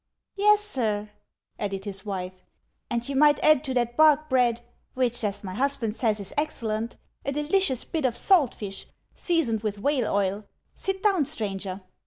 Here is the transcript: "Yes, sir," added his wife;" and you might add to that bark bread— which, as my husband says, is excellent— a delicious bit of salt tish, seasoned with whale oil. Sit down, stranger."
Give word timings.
"Yes, 0.35 0.61
sir," 0.61 1.11
added 1.59 1.85
his 1.85 2.03
wife;" 2.07 2.33
and 2.89 3.07
you 3.07 3.15
might 3.15 3.37
add 3.43 3.63
to 3.65 3.73
that 3.75 3.95
bark 3.95 4.29
bread— 4.31 4.61
which, 4.95 5.23
as 5.23 5.43
my 5.43 5.53
husband 5.53 5.95
says, 5.95 6.19
is 6.19 6.33
excellent— 6.35 6.97
a 7.23 7.31
delicious 7.31 7.83
bit 7.85 8.03
of 8.05 8.17
salt 8.17 8.53
tish, 8.53 8.87
seasoned 9.13 9.61
with 9.61 9.77
whale 9.77 10.11
oil. 10.11 10.45
Sit 10.73 11.03
down, 11.03 11.25
stranger." 11.25 11.81